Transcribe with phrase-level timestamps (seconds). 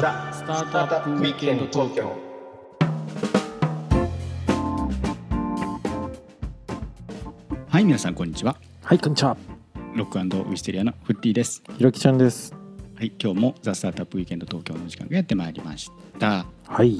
[0.00, 2.12] ザ・スタートアップウィークエンド東京
[7.68, 9.36] はい皆さんこんにちははい、こんにちは。
[9.94, 12.52] ロックウィステリアのフッティですひろきちゃんです。
[12.96, 16.96] はい今日もザ・スタートアップウィークエンド東京の時間がやってまいりましたはい。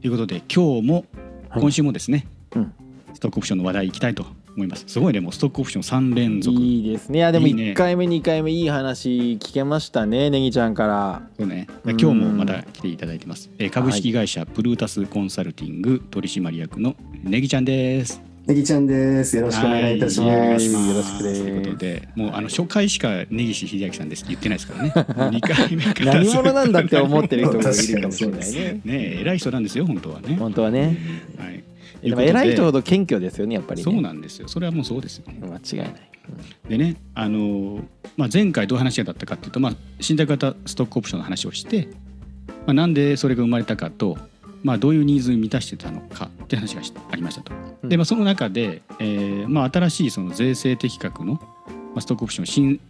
[0.00, 1.04] ということで今日も
[1.48, 2.74] はい今週もですね、うん
[3.14, 4.84] ストックオプションの話題いきたいと思います。
[4.86, 6.56] すごいねもうストックオプション3連続。
[6.56, 7.18] いいですね。
[7.18, 7.72] いや、でもいいね。
[7.72, 11.22] 1回目、2回目、いい話聞けましたね、ネギちゃんから。
[11.38, 18.32] そうね、うん今日もまた来ていただいてます、えー株式会社プルータスコンサルティング取締役のネギちゃんです。
[18.46, 19.36] ネギちゃんです。
[19.36, 20.30] よろしくお願いいたします。
[20.30, 21.42] はいお願いしよろますしくです。
[21.42, 24.92] ということでもうあの初回しか根岸秀明さんですって言ってないですからね。
[25.38, 26.14] 2回目から。
[26.14, 28.80] 何者なんだって思ってる人もいるかもしれないね。
[28.82, 30.96] ねえ偉い人なんですよ本当はね、本当はね。
[31.38, 31.62] はい、
[32.02, 33.84] 偉い人ほどど謙虚ですよね、やっぱり、ね。
[33.84, 36.12] そうなんですよそれはもうそうですよ間違いない。
[36.68, 37.84] でね、あのー
[38.16, 41.88] まあ、前回どういう話だったかっていうと、まあ、信託型ストックオプションの話をして、
[42.66, 44.16] まあ、なんでそれが生まれたかと、
[44.62, 47.52] まあ、どういうニーズに満たしてたのかって話がしありましたと。
[47.82, 51.40] うんで、まあ、その中で、えーまあ、新しいその税制的確の、ま
[51.96, 52.80] あ、ストックオプション新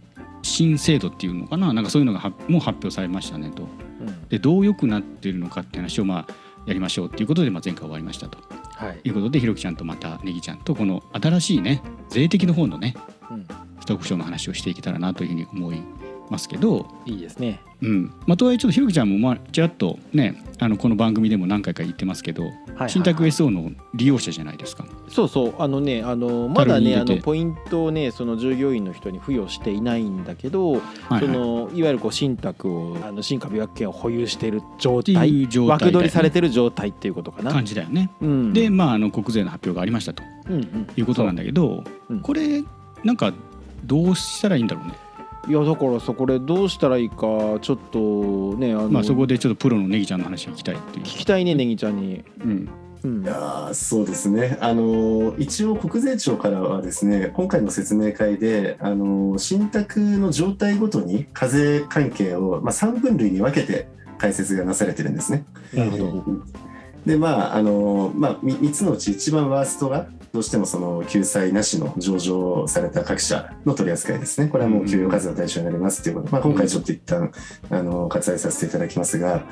[0.43, 3.63] 新制度っていうのかななんかそういうのがはもう発表されましたねと。
[3.63, 6.33] うんでどう良くなってるのかって話をまあ
[6.65, 8.99] やりましょうっていうことで、まあ、前回終わりましたとはい。
[9.03, 12.95] いうことでひろきちゃんとまたねぎちゃんとこの新しいね税的の方のね
[13.31, 13.47] うん
[13.79, 15.83] ストックオプションの話をしていけたらなというふうに思い
[16.29, 17.61] ますけど、いいですね。
[17.81, 24.85] うんまあ、とはいえちょっとひろきちゃんもまあちらっとねあのこの番組でも何回か言ってますけど、はいはい信託 SO の利用者じゃないですか。
[25.07, 37.51] そうそうあのねあのまだねあのポイントをねその従業員の人に付与していないんだけど、はいはいそのいわゆるこう信託をあの新株予約権を保有している状態いう状態枠取りされてる状態っていうことかな。
[37.51, 38.09] 感じだよね。
[38.21, 42.63] うん、で、まあ、あの国税の発表がありましたとうんうん、いうことなんだけど、うんこれ
[43.03, 43.33] なんか
[43.85, 44.93] どうしたらいいんだろうね。
[45.47, 47.17] いやだからそこでどうしたらいいか
[47.61, 51.03] ちょっとねあの、まあ、そこでちょっとプロのネギちゃんの話を聞きたいっていう。
[51.03, 52.23] 聞きたいねネギちゃんに。
[52.43, 52.69] うん
[53.03, 54.57] うんいやーそうですね。
[54.61, 65.43] あの一応国税庁からはですね、今回の説明会で、あの信託の状態ごとに課税関係をまあ三分類に分けて解説がなされてるんですね。
[65.73, 66.23] なるほど。
[67.05, 74.47] でまああのまあみ三つのうち一番ワーストがどうしてもその救済なしの上場された各社の取り扱いですね。
[74.47, 77.31] これはもう給与課税の対象になりますということで、まあ、今回ちょっと一旦
[77.69, 79.43] あの割愛させていただきますが。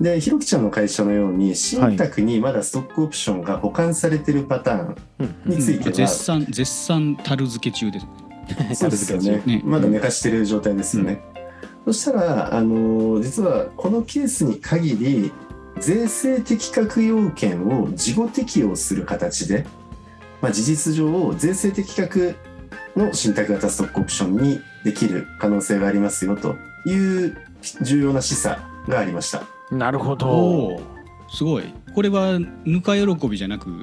[0.00, 8.06] で、ひろきちゃんの会社のように、信託にまだストックオプションが保管されているパターンうんについては、絶賛絶賛樽付け中です。
[8.74, 11.22] そうですよねねまだ寝かしてる状態ですよね。
[11.84, 15.32] そしたら、あの実はこのケースに限り、
[15.80, 19.66] 税制的確要件を事後適用する形で、
[20.40, 22.36] まあ、事実上、税制的確
[22.96, 27.36] の信託型ストックオプションにできる可能性がありますよという
[27.82, 28.58] 重要な示唆
[28.88, 29.42] がありました。
[29.70, 30.80] なるほど。
[31.32, 33.82] すごいこれはぬか喜びじゃなく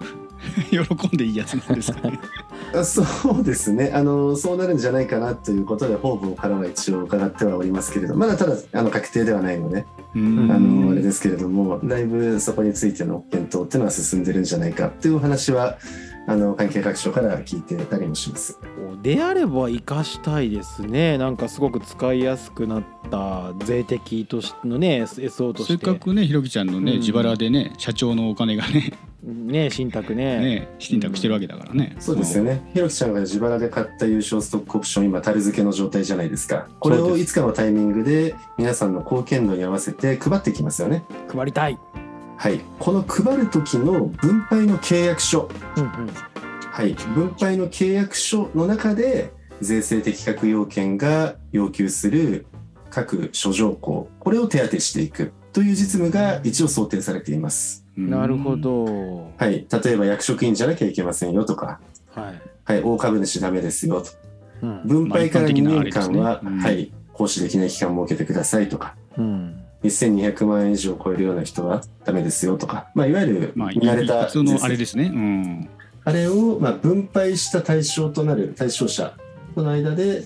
[0.69, 2.19] 喜んでいいやつなんですかね
[2.73, 3.03] あそ
[3.39, 9.85] うですねあのそうなるんじゃないかなということで方々からは一応伺ってはおりますけれどまだただあの確定ではないので
[10.15, 15.77] うんあのあれですけれどもだいぶそこについての検討っていうのは進んでるんじゃないかっていうお話は
[16.29, 18.59] あの関係各所から聞いてたりもします。
[19.01, 21.17] であれば生かしたいですね。
[21.17, 25.73] なんかすごく使いやすくなった税的としてのね SO として。
[25.73, 28.91] せっかくねひろきちゃんのね、うん自腹でね社長のお金がね
[29.27, 30.39] ね信託ね。
[30.39, 32.69] ね信託してるわけだからね、そうですよね。
[32.73, 36.67] ひろきちゃんが自腹で買った優勝ストックオプション、今、樽付けの状態じゃないですか。
[36.79, 41.03] これをいつかのタイミングで、皆さんの貢献度に合わせて配っていきますよね。
[41.27, 41.77] 配りたい。
[42.37, 42.61] はい。
[42.79, 45.49] この配る時の分配の契約書。
[45.75, 45.89] うんうん。
[46.71, 46.93] はい。
[46.93, 52.45] 分配の契約書の中で、税制的確要件が要求する
[52.89, 57.86] 各諸条項、これを手当てしていくという実務が一応想定されています。
[57.97, 59.31] うんなるほど。
[59.37, 59.65] はい。
[59.83, 61.79] 例えば、役職員じゃなきゃいけませんよとか、
[62.13, 62.41] はい。
[62.63, 62.81] はい。
[62.83, 64.11] 大株主ダメですよと
[64.61, 64.81] うん。
[64.85, 69.63] 分配から2年間は、ねうんはい、行使できない期間を設けてくださいとか、うん。
[69.83, 75.69] 1200万円以上超えるような人はダメですよとか、まあ、いわゆるまあ見慣れた普通のあれですねうん
[76.03, 79.13] あれを、まあ、分配した対象となる対象者
[79.55, 80.23] との間で、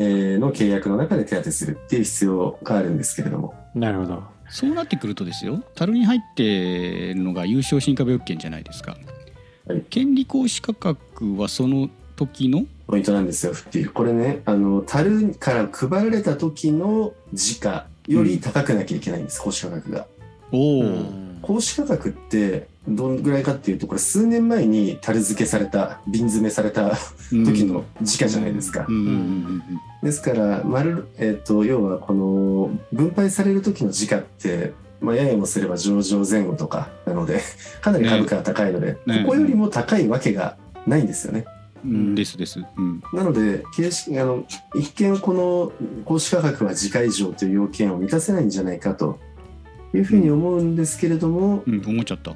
[0.00, 4.24] えーの契約の中で手当てするっていう必要があるんですけれども、なるほど。
[4.48, 8.96] そうなってくるとですよ樽に入ってるのが優勝新株予件じゃないですか、
[9.66, 9.80] はい。
[9.90, 12.66] 権利行使価格はその時の？
[12.86, 13.52] ポイントなんですよ。
[13.52, 20.06] っていうこれねあの樽から配られた時の時価より高くなきゃいけないんです、行使価格が。
[20.52, 26.96] おお、うん公式価格ってどんぐらいかっていうとこれ数年前に樽漬けされた瓶詰めされた
[27.30, 28.86] 時の時価じゃないですか。
[30.02, 37.40] ですから丸、えー、と要はこの分配される時の時価って、まあ、ややもすれば上場前後とかなので
[37.80, 40.56] かなり株価が高いので、ねここよりも高いわけが
[40.86, 41.44] ないんですよね。
[41.46, 41.54] うん
[41.84, 42.60] うんですです。
[42.60, 44.44] うんなので形式あの
[44.74, 45.72] 一見この
[46.04, 49.20] 公式価格は時価以上という要件を満たせないんじゃないかと
[49.96, 52.34] いうふうに思うんですけれども、うん思っちゃった。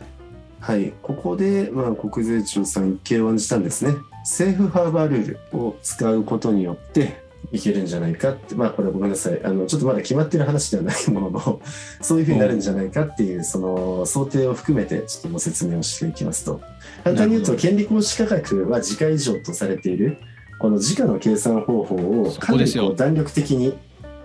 [0.61, 3.95] はい、ここで、まあ、国税庁さん一計を案じたんですね。
[4.25, 7.23] セーフハーバールールを使うことによって
[7.53, 9.41] いけるんじゃないかって、まあこれごめんなさい。
[9.45, 11.61] あの、ちょっとまだ決まってる話ではないものの、
[12.03, 16.61] そういうふうになるんじゃないかっていう、その想定を含めてちょっとご説明をしていきますと。
[17.05, 20.19] 簡単に言うと、権利行使価格は時価以上とされている、
[20.59, 23.73] この時価の計算方法をかなりこう弾力的に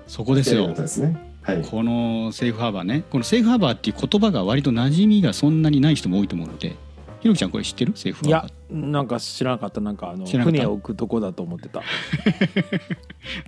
[0.07, 0.77] そこですよやるこ。
[0.77, 1.32] とですね。
[1.43, 1.61] はい。
[1.61, 3.03] このセーフハーバーね。
[3.09, 6.75] このセーフハーバーっていう言葉が割と馴染みがそんなにない人も多いと思うので。
[7.21, 7.93] ひろきちゃんこれ知ってる？
[7.95, 9.79] セーフいハーバやなんか知らなかった。
[9.79, 11.79] なんかあの船を置くとこだと思ってた。
[11.79, 11.83] ー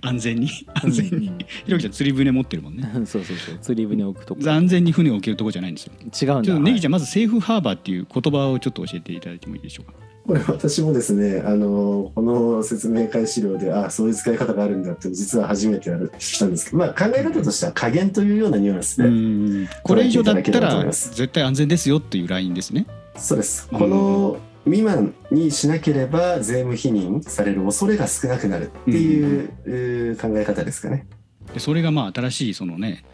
[0.02, 0.48] 安全に？
[0.74, 1.30] 安全に。
[1.66, 2.90] ひろきちゃん釣り船持ってるもんね。
[2.94, 3.58] う んそうそうそう。
[3.60, 4.40] 釣り船置くとこ。
[4.50, 5.92] 安全に船を置けるとこじゃないんですよ。
[6.00, 6.14] 違うんだ。
[6.14, 9.92] ちょっとネギちゃゃんまずセーフハーバーっていう言葉をちょっと教えていただいてもいいでしょうか？
[10.26, 22.86] これ私もですね、あのこの説明会資料で、あそういう使い方があるんだって、実は初めてやるしたんですけど、まあ、考え方としては加減というようなニュアンスで、うんこれ以上だったら絶対安全ですよっていうラインですね。
[23.16, 23.68] そうです。
[23.70, 23.78] うん。
[23.78, 31.06] この未満にしなければ税務否認される恐れが少なくなるっていう、考え方ですかね。
[31.54, 33.04] でそれがまあ新しいそのね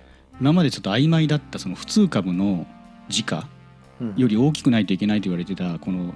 [0.41, 2.67] 今までちょっと曖昧だったその普通株の
[3.09, 3.47] 時価
[4.17, 6.15] より大きくないといけないと言われてたこの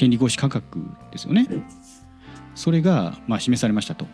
[0.00, 0.80] 権利行使価格
[1.12, 1.46] ですよね。
[1.48, 1.62] はい
[2.56, 4.06] それがまあ示されましたと。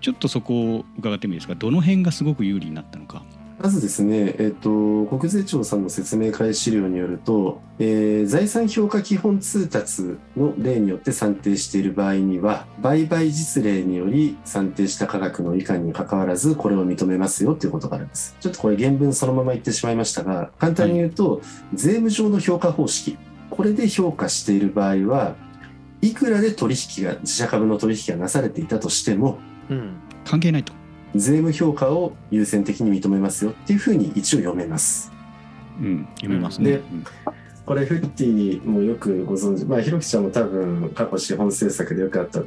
[0.00, 1.54] ちょっとそこを伺ってもいいですか？
[1.54, 3.22] どの辺がすごく有利になったのか。
[3.62, 18.34] まずですね、えっと、国税庁さんの説明会資料によると、えー財産評価基本通達の例によって算定している場合には、売買実例により算定した価格の以下にかかわらず、これを認めますよということがあるんです。
[18.40, 21.42] ちょっとこれ原文そのまま言ってしまいましたが、簡単に言うと、
[21.74, 23.18] 税務上の評価方式、
[23.60, 25.36] これで評価している場合は、
[26.00, 29.96] いくらで取引が、自社株の取引がなされていたとしても、うん。
[30.24, 30.72] 関係ないと、
[31.14, 35.12] 税務評価を優先的に認めますよっていうふうに一応読めます。
[35.78, 36.82] うん、読めますね、で
[37.66, 42.40] これフッティもよくご存知まあひろきちゃんも多分過去資本政策でよくあった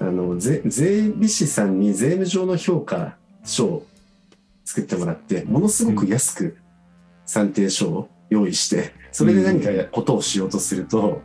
[0.00, 3.86] あの税税理士さんに税務上の評価書を
[4.64, 6.56] 作ってもらってものすごく安く
[7.24, 11.22] 算定書を用意してそれで何かことをしようとすると、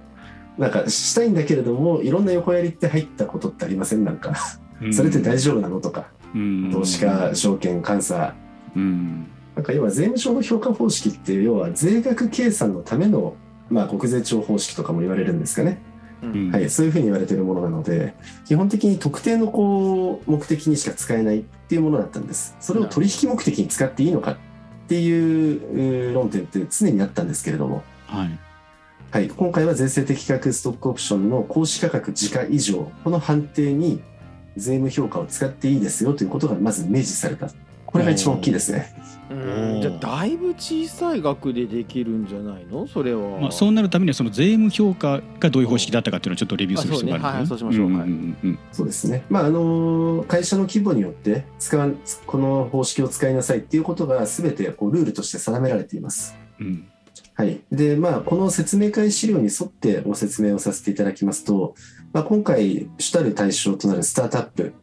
[0.57, 4.05] なんかしたいんだけれどもいろんな横やりって入ったことってありません？
[4.05, 4.33] なんか
[4.81, 4.93] うん。
[4.93, 5.81] それって大丈夫なの？
[5.81, 6.71] とかうん。
[6.71, 8.33] 投資家証券監査。
[8.77, 9.27] うん。
[9.57, 13.35] なんか要は税務署の評価方式っていう要は税額計算のための、
[13.69, 15.81] まあ、国税庁方式とかも言われるんですかね、
[16.21, 16.51] うん。
[16.51, 18.13] はい、そういうふうに言われてるものなので
[18.45, 22.55] 基本的に特定のこう目的にしか使えないっていうものだったんです。
[22.61, 24.37] それを取引目的に使っていいのかっ
[24.91, 28.39] ていうう論点って常にあったんですけれども、はい。
[29.09, 34.01] はい、今回は税制的確ストックオプションの公式価格時価以上この判定に
[34.57, 37.49] 税務評価を使っていいですよということがまず明示された。
[37.85, 38.93] これが一番大きいですね。
[39.31, 39.81] うん。
[39.81, 42.88] じゃあだいぶ小さい額でできるんじゃないの？
[42.88, 47.30] それは、まあ、そうなるためにはその税務評価がどういう方式だったかっていうのをちょっとレビューする必要があるそうね。
[47.30, 47.97] はいはいそうしましょう。
[47.97, 48.59] はいんんうん。
[48.71, 49.23] そうですね。
[49.30, 56.38] まあ、あの、会社の規模によって使わん、この方式を使いなさいっていうことが全てこうルールとして定められています。
[56.59, 56.88] うん。
[57.33, 57.61] はい。
[57.71, 61.76] で、まあ、この説明会資料に沿ってご説明をさせていただきますと、
[62.14, 64.73] まあ、今回主たる対象となるスタートアップ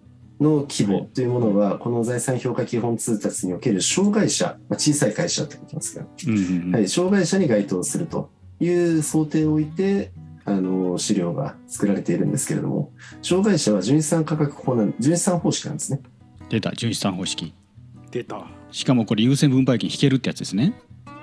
[0.40, 6.74] の規模というものは、この財産評価基本通達における障害者、まあ、小さい会社って書きますが、うんうんうん。
[6.74, 8.30] はい、障害者に該当すると
[8.60, 10.12] いう想定を置いて、
[10.44, 16.00] あの資料が作られているんですけれども、障害者は純資産価格法なん、純資産方式なんですね。
[16.48, 17.52] 出た純資産方式。
[18.10, 18.46] 出た。
[18.70, 20.72] しかもこれ優先分配金引けるってやつですね。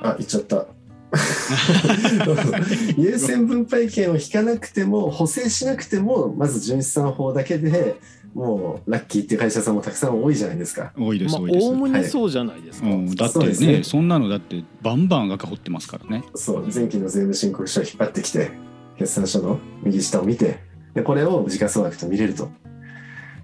[0.01, 0.67] あ、言っちゃった。
[2.97, 7.95] 優先分配権を引かなくても、補正しなくても、まず純資産法だけで
[8.35, 10.91] もうラッキーっていう会社さんもたくさん多いじゃないですか。
[10.99, 13.83] 多いですまあ多いです、おおむねそうじゃないですか、うん、だってねそうですね。
[13.83, 16.25] そんなのだってバンバン赤掘ってますからね。
[16.35, 18.51] そう、前期の税務申告書を引っ張ってきて、
[18.97, 20.59] 決算書の右下を見て、
[20.93, 22.49] でこれを時価総額と見れると。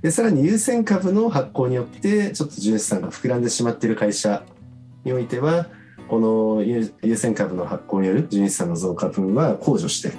[0.01, 4.43] で、さらに優先株の発行によって、ちょっと純資産が膨らんでしまっている会社
[5.05, 5.67] においては、
[6.09, 10.11] この優優先株の発行による純資産の増加分は控除して、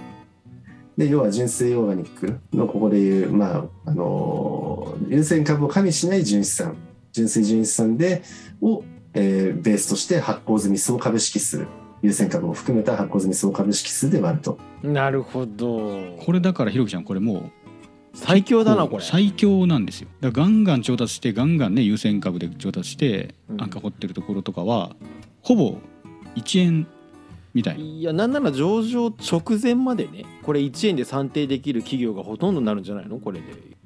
[1.03, 6.77] で、要は純粋オーガニックのここでいう、まあ、あの優先株を加味しない純資産、
[7.13, 8.23] 純粋純資産で、
[8.61, 11.67] を、えーベースとして発行済み総株式数
[12.03, 14.59] 優先株を含めた発行済み総株式数で割ると。
[14.83, 16.17] なるほど。
[16.25, 17.51] これだからひろきちゃんこれもう
[18.15, 19.05] 最強だなこれ。
[19.05, 20.09] 最強なんですよ。
[20.21, 23.61] だからガンガン調達してガンガンね優先株で調達してうん。
[23.61, 24.95] 安価掘ってるところとかは
[25.43, 25.79] ほぼ
[26.37, 26.87] 1円
[27.55, 27.85] みたいな。
[27.85, 33.19] いやなんなら上場直前までねこれ1円で算定できる企業がほとんどになるんじゃないの？
[33.19, 33.41] これ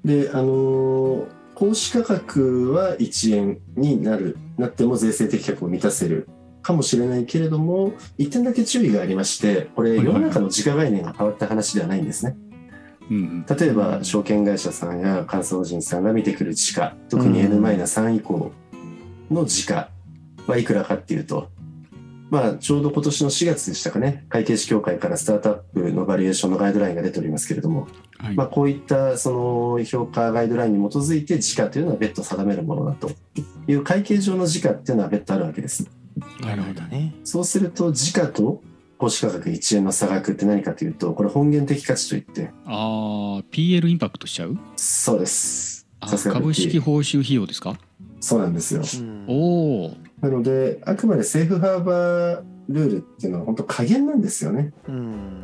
[0.05, 0.23] で。
[0.25, 6.29] で、あのー公視価格は1円になる、なっても税制的確を満たせる
[6.61, 12.37] かもしれないけれども、一点だけ注意がありまして、これ世の中の時価概念が変わった話ではないんですね。
[13.11, 13.21] うんう
[13.55, 13.57] ん。
[13.59, 18.53] 例えば証券会社さんや監査法人さんが見てくる時価特にうん N-3 以降
[19.31, 19.89] の時価
[20.47, 21.49] はいくらかっていうと
[22.29, 24.25] まあちょうど今年の4月でしたかね。
[24.29, 27.87] 会計士協会からスタートアップのバリエーションのガイドラインが出ておりますけれども、
[28.19, 28.35] はい。
[28.35, 29.33] まあ、こういったそ
[29.79, 33.11] の評価ガイドラインに基づいて時価というのは別途定めるものだと
[33.69, 35.89] いう会計上の時価っていうのは別途あるわけです。
[36.41, 37.15] なるほどね。
[37.25, 38.63] そうすると時価と
[38.99, 42.51] 公視価格1円の差額って何かというとこれ本源的価値といって。
[42.65, 44.59] あー PL インパクトしちゃう？
[44.77, 45.87] そうです。
[46.01, 47.79] 株式報酬費用ですか？
[48.21, 48.83] そうなんですよ。
[48.83, 49.25] うん。
[49.29, 54.73] おおなので、あくまでセーフハーバールールっていうのは本当加減なんですよね。
[54.89, 55.43] うん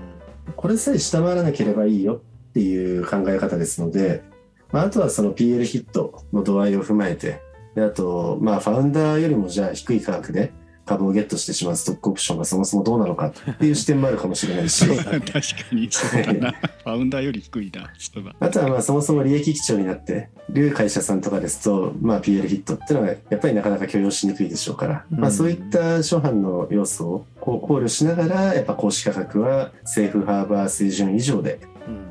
[0.57, 4.25] これさえ下回らなければいいよっていう考え方ですので、
[4.73, 7.41] まあ、あとはその PL ヒットの度合いを踏まえて、
[7.75, 10.53] であと、まあ、ファウンダーよりもじゃあ低い価格で
[10.93, 15.41] 株をゲットしてしまうストックオプションがそもそもどうなのかっていう視点もあるかもしれないし、確か
[15.73, 16.53] にそうだな。
[16.53, 17.91] ファウンダーより低いな
[18.41, 25.19] あとはまあそもそも利益基調になってる会社さんとかですと、まあ、PL ヒットっていうのはやっぱりなかなか許容しにくいでしょうから、うん。
[25.21, 31.61] まあ、そういった諸般の要素を考慮しながらやっぱ公式価格はセーフハーバー水準以上で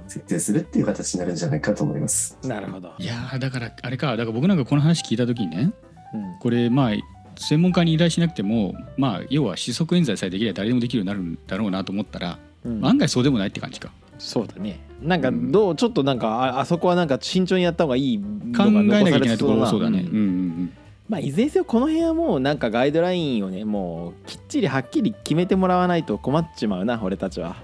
[0.08, 1.36] 設定するっていう形になるん。
[1.36, 2.38] じゃないかと思います。
[2.44, 5.72] うんなるほどいやーだからあれかだから僕なんかこの話聞いた時にね
[6.14, 6.92] うんこれまあ
[7.41, 12.86] 専門家に依頼しなくてもまあ要は四則冤罪さえできれば誰でもできるようになるんだろうなと思ったら、うん。
[12.86, 13.91] 案外そうでもないって感じか。
[14.19, 14.79] そうだね。
[15.01, 18.19] なんかどうちょっとなんかああそこはなんか慎重にやった方がいい
[18.55, 20.05] 考えなきゃいけないところそうだね、ん。
[20.05, 20.74] うんうんうん。
[21.10, 27.55] まあいずれにせよこの辺はもうなんかガイドラインをねもうきっちりはっきり決めてもらわないと困っちまうな俺たちは。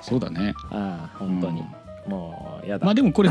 [0.00, 0.54] そうだね。
[0.70, 1.62] ああ本当に、
[2.06, 3.30] もうやだ、まあでもこれ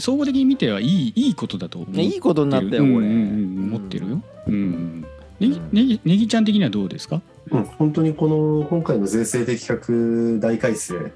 [0.00, 4.99] 総合的に見てはいいいいことだと思うねいいことになったようんうんうん思ってるよ、うんうん、
[5.40, 7.22] ねぎねぎねぎちゃん的にはどうですか？
[7.50, 11.12] うん、本当にこの今回の税制的確大改正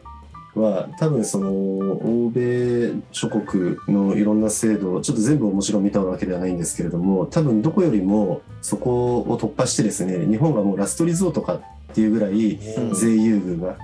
[0.55, 11.63] は多分その欧米諸国のいろんな制度ちょっと全部もちろん見たわけではないんですけれども多分どこよりもそこを突破してですね日本がもうラストリゾートかっ
[11.95, 12.95] ていうぐらいうん。
[12.95, 13.77] 税優遇が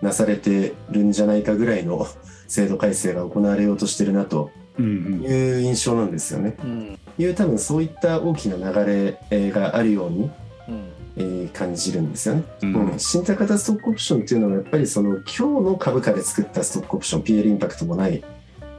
[0.00, 2.06] なされてるんじゃないかぐらいの
[2.48, 5.22] 制度改正が行われようとしてるなとうん。
[5.22, 6.56] いう印象なんですよね。
[6.62, 10.30] うんいう多分そういった大きな流れえーがあるように
[10.68, 10.88] うん。
[11.16, 12.44] えー感じるんですよね。
[12.62, 12.74] うん。
[12.92, 18.22] うん、新高型ストックオプションっていうのはやっぱりその今日の株価で作ったストックオプション PL インパクトもない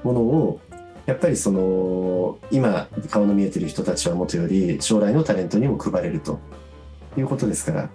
[0.04, 0.60] ものを
[1.06, 6.40] やっぱりその今顔の見えてる人たちはもとより将来のタレントにも配れると。
[7.18, 7.90] いうことですから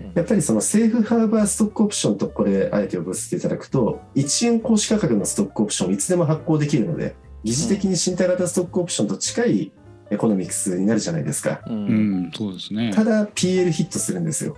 [0.00, 0.12] うん。
[0.14, 9.72] やっぱりそのセーフハーバーストックオプションとこれあえて呼ばせていただくと1円行使価格のストックオプションいつでも発行できるので疑似的に信託型ストックオプションと近い
[10.10, 11.60] エコノミクスになるじゃないですか。
[11.66, 14.56] ううんんそうですねただ PL ヒットするんですよ。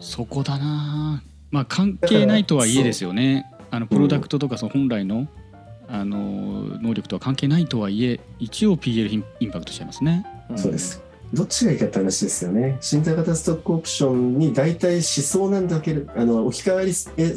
[0.00, 5.28] そこだなまあ関係ないとはいえですよねあのプロダクトとかその本来の
[5.88, 11.06] あの能力とは関係ないとはいえ一応 PL インインパクトしちゃいますねそうです。
[11.32, 12.78] どっちがいいかって話ですよね。
[12.80, 16.92] 新高型ストックオプションに大体しそうなんだけれど、あの置き換わり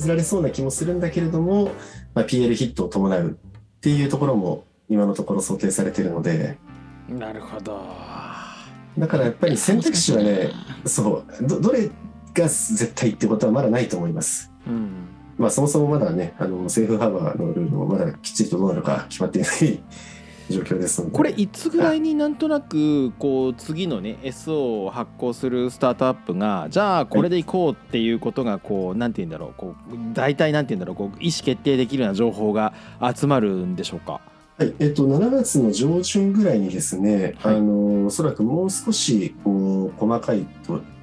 [0.07, 1.71] られそうな気もするんだけれども、
[2.13, 6.57] まあ、PL ヒットを伴うっていうところも今のところ想定されているので、
[7.09, 7.81] なるほど
[8.97, 10.51] だからやっぱり選択肢はね、
[10.85, 11.89] そうどどれ
[12.33, 14.51] が絶対ってことはまだないと思います。
[14.67, 14.91] うん
[15.37, 19.79] まあそもそもまだね、あのセーフハーバーのルールもまだきっちりとどうなるか決まっていない
[20.51, 21.15] 状況ですので。
[21.15, 32.73] これいつぐらいになんとなくこう次のね SO を発行するスタートアップがじゃあこれでいこうっていうことがこうなんて言うんだろうこう大体なんて言うんだろうこう意思決定できるような情報が
[33.15, 34.19] 集まるんでしょうか？
[34.59, 37.55] はい、えっと、7月の上旬ぐらいにですね、はい。
[37.55, 40.45] あのおそらくもう少しこう細かい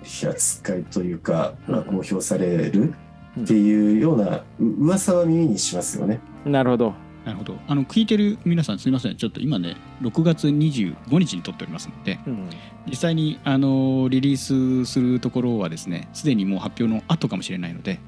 [0.04, 1.84] 扱いというか、まあ、うん。
[1.86, 2.92] 公表される
[3.40, 6.20] っていうようなう噂は耳にしますよね。
[6.44, 6.92] なるほど。
[7.24, 7.56] なるほど。
[7.66, 9.16] あの聞いてる皆さんすみません。
[9.16, 12.50] ちょっと今ね6月25日に撮っておりますのでうん。
[12.86, 18.00] 実際にあのリリースするところはですねすでにもう発表の後かもしれないので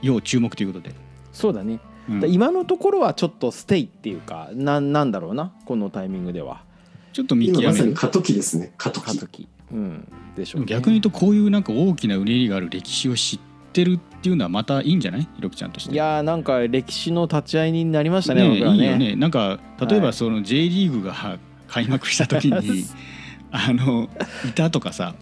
[0.00, 0.94] 要注目ということで、
[1.32, 1.78] そうだね、
[2.28, 6.62] 今のところはちょっとステイっていうかなんなんだろうなこのタイミングでは。
[7.12, 9.06] ちょっと見今まさに極める過渡期ですね、過渡期。
[9.06, 9.48] 過渡期。
[9.72, 10.08] うん。
[10.36, 13.38] でしょう、ね、逆に言うとこういうなんか大きなうねりがある歴史を知っ
[13.72, 15.22] てるっていうのはまたいいんじゃない？
[15.22, 15.92] ひろきちゃんとして。
[15.92, 19.16] いやーなんか歴史の立ち会いになりましたねねねいいよね。
[19.16, 20.00] なんか例えはい。
[20.02, 21.38] ばその J リーグが
[21.68, 22.84] 開幕した時に
[23.52, 24.08] あの
[24.48, 25.14] いたとかさ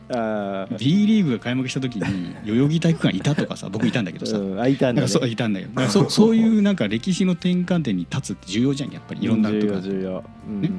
[0.79, 5.69] B リーグが開幕した時に代々木体育館いたとかさ 僕いたんだけどさ、うん、開いたんだ、ね、そういたんだよ。
[5.75, 9.25] だそ そういうなんか歴史の転換点に立つって重要じゃんやっぱり。
[9.25, 9.81] いろんなことが。
[9.81, 10.61] 重要重要、うん。
[10.61, 10.71] ね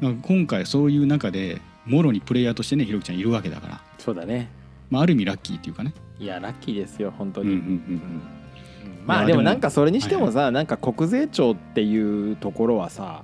[0.00, 4.48] なんか今回そういう中でもろにプレイヤーとしてねひろきちゃんいるわけだから、そうだね。
[4.90, 5.94] まあ、ある意味ラッキーっていうかね。
[6.20, 8.22] いやラッキーですよ本当に、うんうんうんうん。
[9.06, 13.22] まあでもなんかそれにしてもさ、なんか国税庁っていうところはさ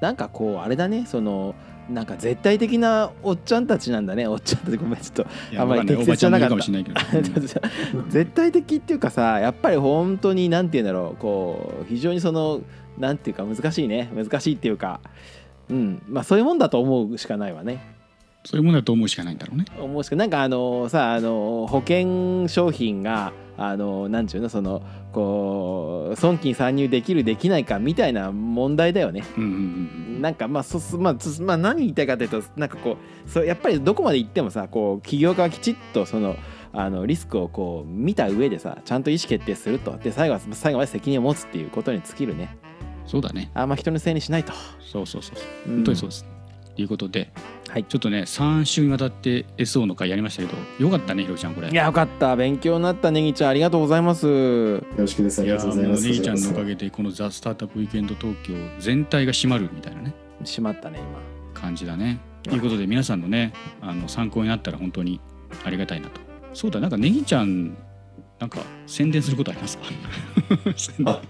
[0.00, 1.54] なんかこうあれだねその
[1.88, 4.26] なんか絶対的なおっちゃんたちなんだね。
[4.26, 5.26] おっちゃんたちごめんちょっと
[5.58, 6.54] あんまり適切じゃなかった。
[6.54, 8.10] おばちゃんもいるかもしれないけど、うん。
[8.10, 11.16] 絶対的っていうかさやっぱり本当になんて言うんだろう。
[11.16, 12.60] こう非常にその
[12.98, 14.10] なんていうか難しいね。
[14.14, 15.00] 難しいっていうか。
[15.70, 16.02] うん。
[16.08, 17.96] まあそういうもんだと思うしかないわね。
[18.44, 19.64] そういうものだと思うしかないんだろうね。
[19.78, 29.24] 思うしかなんかあのさあの保険商品があのなんちゅうのそのこう損金参入できるできないかみたいな問題だよね。
[29.36, 32.96] うんうんうんなんかまあそすまあつまあ何言いたいかというとなんかこ
[33.26, 36.34] うそうやっぱりどこまで行ってもさこう企業家がきちっとその
[36.72, 42.56] あのリスクをこう見た上でさちゃんと意思決定するとで最後は最後まで責任を持つっていうことに尽きるね。
[43.06, 43.50] そうだね。
[43.54, 45.70] あんま人のせいにしないと、そうそうそうそう。
[45.70, 45.74] うん。
[45.76, 46.26] 本当にそうです、
[46.78, 47.32] ということで、
[47.68, 47.84] はい。
[47.84, 51.68] ちょっとね3週にわたって SO の回やりましたけどよかったねひろきちゃんこれ。
[51.68, 52.36] いやよかった。
[52.36, 53.50] 勉強になったネギちゃん。
[53.50, 54.28] ありがとうございます。
[54.28, 55.40] よろしくです。
[55.40, 56.04] ありいやもがとうございます。
[56.04, 60.14] うネギちゃんのおかげげでこの「ザ・スタートアップウィークエンド東京」全体が閉まるみたいなね。
[60.44, 61.00] しまったね
[61.52, 62.20] 感じだね。
[62.44, 65.20] ということで皆さんのねあの参考になったら本当に
[65.64, 66.20] ありがたいなと。
[66.54, 67.76] そうだなんかネギちゃん
[68.38, 69.84] なんか宣伝することありますか？
[70.76, 71.20] 宣伝あ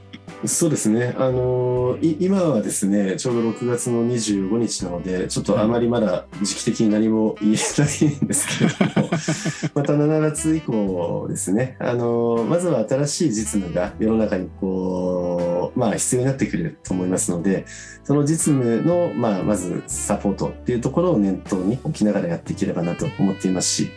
[0.47, 1.17] そうですね。
[1.19, 9.11] あのい今はですね、ちょうど6月の25日なので、ちょっとあまりまだ時期的に何も言えないんですけれども、
[9.75, 17.65] また7月以降ですね、あのまずは新しい実務が世の中にこう、まあ必要になってくると思いますので、
[18.05, 23.91] その実務の、まあ、まずサポートっていうところを念頭に置きながらやっていければなと思っていますし、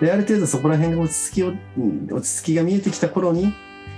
[0.00, 3.52] である程度そこら辺が落ち着きをうん落ち着きが見えてきた頃に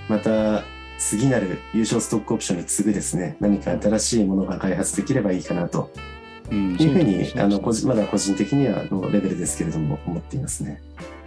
[0.09, 0.65] また
[0.99, 3.37] 次なる優勝ストックオプションに次ぐですね。
[3.41, 5.91] 何か新しいものが開発できればいいかなと。
[6.51, 10.81] うんいうふうにそうあのまだ個人的にはのレベルですけれども思っていますね。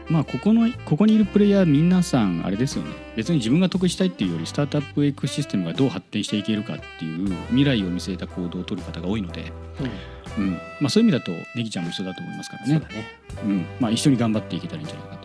[0.10, 2.91] まあここのここにいるプレイヤー皆さんあれですよね。
[3.15, 9.51] 別に自分が得したいっていうよりスタートアップエコシステムがどう発展していけるかっていう未来を見据えた行動を取る方が多いので、
[10.38, 10.51] うん。
[10.79, 12.73] まあ、そういう意味だとネギちゃんも一緒だと思いますからね。
[12.73, 13.05] そうだね。
[13.43, 13.65] うん。
[13.79, 15.18] まあ、一緒に頑張っていけたらいいんじゃないかな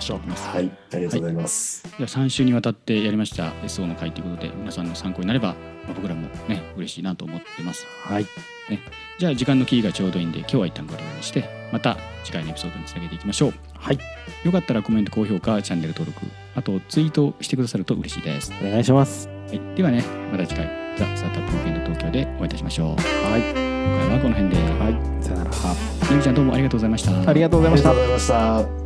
[0.00, 0.48] と思ってます。
[0.48, 1.84] はい、ありがとうございます。
[1.98, 5.48] では3週にわたってやりました SO の会ということで皆さんの参考になれば、
[5.84, 7.86] まあ、僕らもね嬉しいなと思ってます。
[8.02, 8.26] はい
[9.18, 13.52] じゃあ時間の切りがちょうどいいんで今日は一旦これぐらいにしてまた次回のエピソードにつなげていきましょう。
[13.74, 13.98] はい
[14.44, 18.52] よかったらコメント高評価チャンネル登録あとツイートしてくださると嬉しいです。
[18.60, 22.88] お願いしますはい、ではねまた次回ザ・スタートアップウィークエンド東京でお会いいたしましょう。
[22.96, 23.40] はい
[23.86, 25.50] 今回はこの辺で、はいさよなら
[26.10, 27.30] ネギちゃんどうもありがとうございました。
[27.30, 28.85] ありがとうございましたありがとうございました。